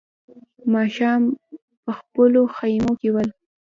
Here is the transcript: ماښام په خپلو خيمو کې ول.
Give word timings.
ماښام 0.73 1.21
په 1.83 1.91
خپلو 1.99 2.41
خيمو 2.55 2.91
کې 2.99 3.09
ول. 3.13 3.29